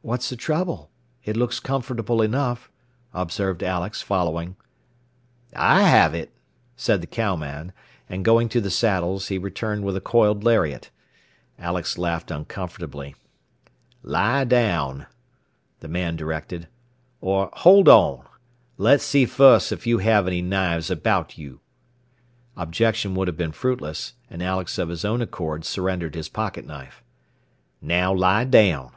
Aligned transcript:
"What's 0.00 0.30
the 0.30 0.36
trouble? 0.36 0.90
It 1.24 1.36
looks 1.36 1.60
comfortable 1.60 2.22
enough," 2.22 2.70
observed 3.12 3.62
Alex, 3.64 4.00
following. 4.00 4.56
"I 5.54 5.82
have 5.82 6.14
it," 6.14 6.30
said 6.76 7.02
the 7.02 7.06
cowman, 7.08 7.72
and 8.08 8.24
going 8.24 8.48
to 8.50 8.60
the 8.60 8.70
saddles, 8.70 9.28
he 9.28 9.36
returned 9.38 9.84
with 9.84 9.96
a 9.96 10.00
coiled 10.00 10.44
lariat. 10.44 10.90
Alex 11.58 11.98
laughed 11.98 12.30
uncomfortably. 12.30 13.16
"Lie 14.02 14.44
down," 14.44 15.06
the 15.80 15.88
man 15.88 16.16
directed. 16.16 16.68
"Or, 17.20 17.50
hold 17.52 17.86
on! 17.88 18.24
Let's 18.78 19.04
see 19.04 19.26
first 19.26 19.72
if 19.72 19.84
you 19.86 19.98
have 19.98 20.26
any 20.26 20.40
knives 20.40 20.90
about 20.90 21.36
you." 21.36 21.60
Objection 22.56 23.14
would 23.16 23.28
have 23.28 23.36
been 23.36 23.52
fruitless, 23.52 24.14
and 24.30 24.42
Alex 24.44 24.78
of 24.78 24.88
his 24.88 25.04
own 25.04 25.20
accord 25.20 25.66
surrendered 25.66 26.14
his 26.14 26.30
pocket 26.30 26.64
knife. 26.64 27.02
"Now 27.82 28.14
lie 28.14 28.44
down." 28.44 28.92